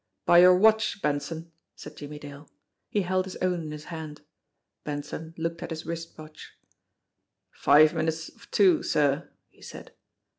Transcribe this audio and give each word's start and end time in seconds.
"By 0.25 0.39
your 0.39 0.57
watch, 0.57 0.99
Benson," 1.03 1.51
said 1.75 1.95
Jimmie 1.95 2.17
Dale. 2.17 2.49
He 2.89 3.03
held 3.03 3.25
his 3.25 3.35
own 3.35 3.61
in 3.61 3.69
his 3.69 3.83
hand. 3.83 4.21
Benson 4.83 5.35
looked 5.37 5.61
at 5.61 5.69
his 5.69 5.85
wrist 5.85 6.17
watch. 6.17 6.53
"Five 7.51 7.93
minutes 7.93 8.27
of 8.27 8.49
two, 8.49 8.81
sir," 8.81 9.29
he 9.51 9.61
said. 9.61 9.91